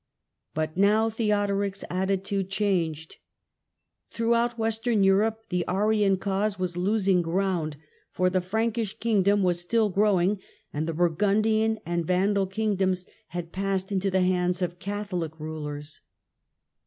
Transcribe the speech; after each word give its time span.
But 0.55 0.75
now 0.77 1.11
Theodoric's 1.11 1.83
attitude 1.87 2.49
changed. 2.49 3.17
Throughout 4.09 4.57
Vestern 4.57 5.03
Europe 5.05 5.43
the 5.49 5.63
Arian 5.67 6.17
cause 6.17 6.57
was 6.57 6.75
losing 6.75 7.21
ground, 7.21 7.77
>r 8.17 8.27
the 8.27 8.41
Frankish 8.41 8.97
kingdom 8.97 9.43
was 9.43 9.61
still 9.61 9.89
growing 9.89 10.39
and 10.73 10.87
the 10.87 10.93
Surgundian 10.95 11.77
and 11.85 12.03
Vandal 12.03 12.47
kingdoms 12.47 13.05
had 13.27 13.51
passed 13.51 13.91
into 13.91 14.09
the 14.09 14.17
ands 14.17 14.63
of 14.63 14.79
Catholic 14.79 15.39
rulers. 15.39 16.01